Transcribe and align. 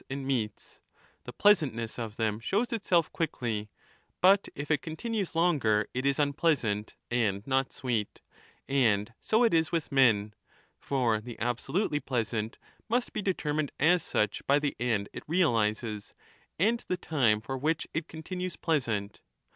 2 0.09 0.15
1238^ 0.15 0.15
and 0.17 0.25
meats; 0.25 0.79
the 1.25 1.33
pleasantness 1.33 1.99
of 1.99 2.15
them 2.17 2.39
shows 2.39 2.73
itself 2.73 3.11
quickly, 3.11 3.69
but 4.19 4.47
if 4.55 4.71
it 4.71 4.81
continues 4.81 5.35
longer 5.35 5.87
it 5.93 6.07
is 6.07 6.17
unpleasant 6.17 6.95
and 7.11 7.45
not 7.45 7.71
sweet, 7.71 8.19
and 8.67 9.09
25 9.09 9.15
so 9.21 9.43
it 9.43 9.53
is 9.53 9.71
with 9.71 9.91
men/ 9.91 10.33
For 10.79 11.19
the 11.21 11.37
absolutely 11.37 11.99
pleasant^ 11.99 12.55
must 12.89 13.13
be 13.13 13.21
determined 13.21 13.71
as 13.79 14.01
such 14.01 14.41
by 14.47 14.57
the 14.57 14.75
end 14.79 15.07
it 15.13 15.21
realizes 15.27 16.15
and 16.57 16.83
the 16.87 16.97
time 16.97 17.39
for 17.39 17.55
which 17.55 17.85
it 17.93 18.07
continues 18.07 18.55
pleasant. 18.55 19.21